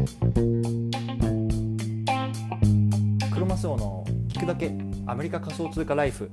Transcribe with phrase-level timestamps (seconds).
[0.00, 0.06] ク
[3.38, 4.72] ロマスオの聞くだけ
[5.06, 6.30] アメリカ仮想通貨ライフ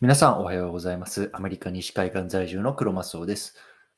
[0.00, 3.54] 皆さんおはようございますアメリカ西海岸在住のクロマスオです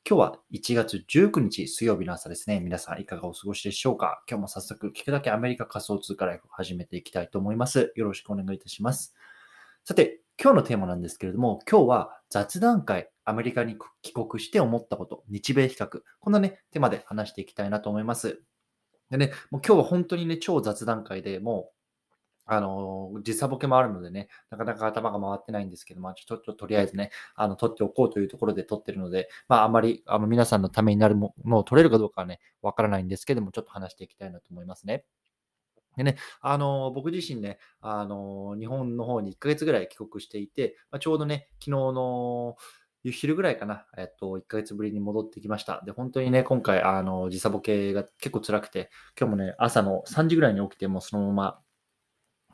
[0.08, 2.60] 今日は1月19日水曜日の朝ですね。
[2.60, 4.22] 皆さんいかがお過ごしでしょうか？
[4.30, 7.92] 今日も早速聞くだけアメリカ仮想通貨ライフを始めていきたいと思います。
[7.96, 9.16] よろしくお願いいたします。
[9.82, 18.40] さて、今日のテーマなんですけれども、今日は雑談会、アメリカに帰国して思ったこと、日米比較、こんなね、テーマで話していきたいなと思います。
[19.10, 21.76] でね、もう今日は本当にね、超雑談会でもう、
[22.48, 35.04] あの時差ボケもあるのでね、なかなか頭が回ってないんですけど、まあ、ちょっととりあえずね、あの、撮っておこうというところで撮ってるので、まあ、あまり、あの、皆さんのためになるものを撮れるかどうかはね、わからないんですけども、ちょっと話していきたいなと思いますね。
[35.96, 42.56] でね、あの、僕自身ね、あの、日本の方に1ヶ月ぐらい帰国していて、まあ、ちょうどね、昨日の
[43.12, 45.82] 昼ぐらいかな、えっと、1ヶ月ぶりに戻ってきました。
[45.84, 51.60] で、本当にね、今回、あの、時差ボケが結構辛くて、今日もね、朝の3時ぐらいに起きて、もそのまま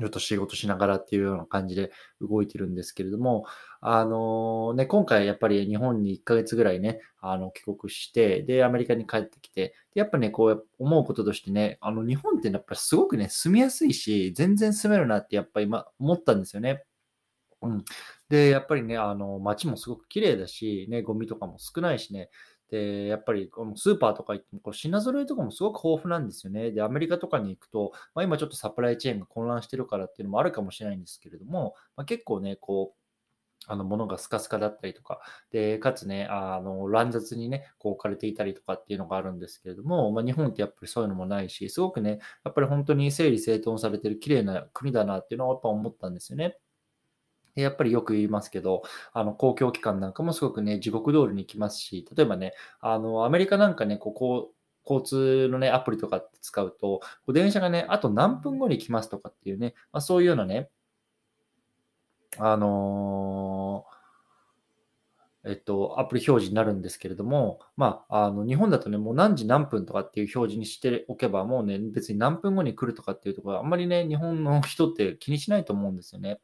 [0.01, 3.45] ちょっと仕事しながらっていうような感じで動いてるんですけれども、
[3.81, 16.85] あのね、今回やっぱり日本に1ヶ月ぐらいね、あの帰国して、で、アメリカに帰ってきて、でやっぱね、こう思うこととしてね、あの日本ってやっぱりすごくね、住みやすいし、全然住めるなってやっぱり今思ったんですよね。
[17.63, 17.85] うん。
[18.29, 22.31] で、やっぱりね、あの街もすごく綺麗だし、ね、ゴミとかも少ないしね、
[22.71, 26.71] で、やっぱりこのスーパーとか行ってもこう品揃えとかもすごく豊富なんですよね。
[26.71, 33.03] で、アメリカとかに行くと、まあ、今ちょっとサプライチェーンが混乱してるからっていうのもあるかもしれないんですけれども、まあ、結構ね、こう、
[33.67, 46.59] あの、物がスカスカだったりとか、で、かつね、あの、乱雑にね、こう置かれていたりとかっていうのがあるんですけれども、まあ、日本ってやっぱりそういうのもないし、すごくね、やっぱり本当に整理整頓されてる綺麗な国だなっていうのはやっぱ思ったんですよね。
[47.55, 54.53] やっぱりよく言いますけど、あの、公共機関なんかもすごくね、地獄通りに行きますし、例えばね、あの、アメリカなんかね、ここ、
[54.85, 60.71] 交通のね、アプリとか使うと、電車がね、あと何分後に来ますとかっていうね、まあ、そういうようなね、
[62.39, 76.41] あのー、えっと、アプリ表示になるんですけれども、まあ、あの、日本だとね、もう何時何分とかっていう表示にしておけば、もうね、別に何分後に来るとかっていうところは、あんまりね、日本の人って気にしないと思うんですよね。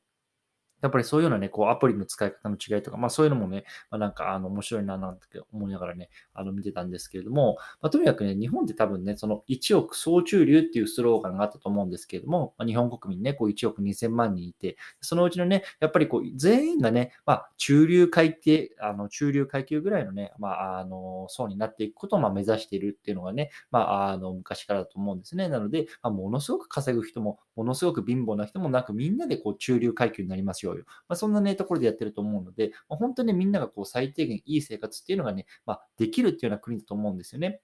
[0.83, 25.49] やっぱりそういうようなね、こうアプリの使い方の違いとか、まあそういうのもね、まあなんかあの面白いななんて思いながらね、あの見てたんですけれども、まあとにかくね、日本って多分ね、その1億総中流っていうスローガンがあったと思うんですけれども、まあ、日本国民ね、こう1億2000万人いて、そのうちのね、やっぱりこう全員がね、まあ中流階級、あの中流階級ぐらいのね、まああの層になっていくことをまあ目指しているっていうのがね、まああの昔からだと思うんですね。
[25.49, 30.68] なので、まあ、ものすごく稼ぐ人も、ものすごく貧乏な人もなく、みんなでこう中流階級になりますよ。
[30.77, 37.61] まあ、そんなね、ところでやってると思うので、まあ、本当にみんながこう最低限いい生活っていうのがね、まあ、できるっていうような国だと思うんですよね。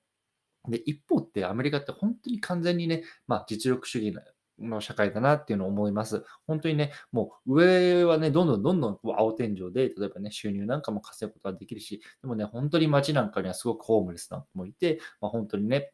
[0.69, 4.17] で、一方ってアメリカって本当に完全にね、まあ、実力主義
[4.59, 6.25] の社会だなっていうのを思います。
[6.47, 15.93] 本当にね、もう上はね、どんどんどんどん青天井で、例えばね、収入なんかも稼ぐことができるし、でもね、本当に街なんかにはすごくホームレスな人もいて、まあ、本当にね、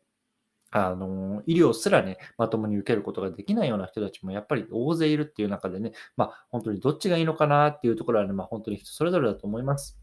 [0.70, 9.98] あの、医療すらね、まともに受けることができないような人たちもやっぱり大勢いるっていう中でね、まあ、本当にどっちがいいのかなっていうところはね、まあ、本当に人それぞれだと思います。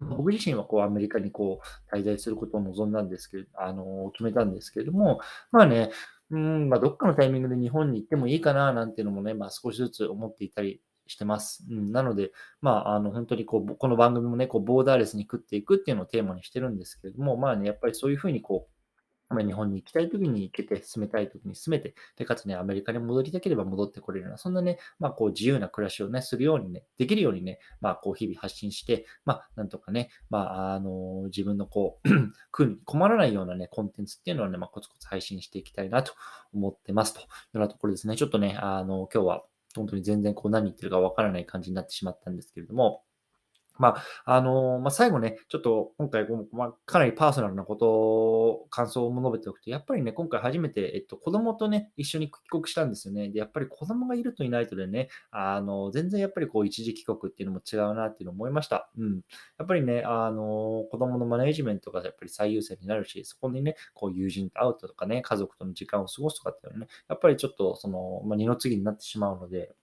[0.00, 5.20] 僕自身はこうアメリカにこう滞在することを望んだんですけど、あの、決めたんですけれども、
[5.52, 5.90] まあね、
[6.30, 11.64] うん、まあ、どっかのタイミングで日本に行ってもいいかななんていうのもね、まあ、少しずつ思っていたりしてます。
[11.70, 12.32] うん、なので、
[12.62, 18.81] まあ、あの、本当にこう、この番組もね、こう、ボーダーレスに食っていくっていうのをテーマにしてるんですけれども、まあね、やっぱりそういうふうにこう、
[19.32, 32.08] ま日本に行きたい時に行けて、住めたい時に住めて、で、かつね、アメリカに戻りたければ戻ってこれるような、そんなね、まあ、こう、自由な暮らしをね、するようにね、できるようにね、まあ、こう、日々発信して、まあ、なんとかね、まあ、あの、自分のこう
[32.66, 36.12] に、困らないようなね、コンテンツっていうのをね、まあ、コツコツ配信していきたいなと
[36.52, 38.16] 思ってますというようなところですね。
[38.16, 39.44] ちょっとね、あの、今日は、
[39.74, 43.04] 本当に全然こう何言ってるかわからない感じになってしまったんですけれども、
[43.78, 53.28] まあ、あのまあ、最後ね、ちょっと今回、まあ、かなりパーソナルなことを、感想も述べておくと、やっぱりね、今回初めて、えっと、子供とね、一緒に帰国したんですよね。
[53.28, 58.90] で、やっぱり子供がいるといないとでね、あの、全然やっぱりこう、一時帰国っていうのも違うなっていうのを思いました。
[58.96, 59.16] うん。
[59.58, 69.74] やっぱりね、あの、子供のマネージメントがやっぱり最優先になるし、そこにね、こう、友人と会うとかね、家族との時間を過ごすとかっていうのはね、やっぱりちょっと、その、まあ、二の次になってしまうので、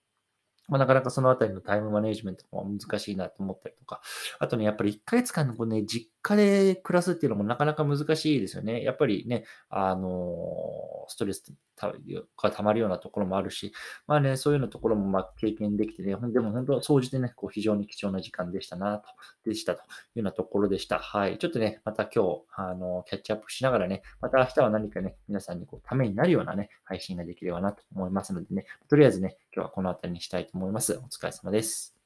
[0.70, 4.00] まあ、なかなかそのあたりのタイムマネジメントも難しいなと思ったりとか、
[4.38, 8.82] あとね、やっぱり1ヶ月間のこうね、実家で暮らすっていうのもなかなか難しいですよね。
[8.82, 13.72] やっぱりね、あの、ストレスが溜まるようなところもあるし、
[14.06, 19.08] まあね、そういうようなところもま経験できてね、でも本当、総じてね、こう非常に貴重な時間でしたなと、
[19.44, 20.98] でしたというようなところでした。
[20.98, 21.38] はい。
[21.38, 30.94] ちょっとね、また今日、あの、キャッチアップしながらね、また明日は何かね、皆さんにこうためになるようなね、配信ができればなと思いますのでね、とりあえずね、今日はこの辺りにしたいと思います。
[30.94, 31.99] お疲れ様です。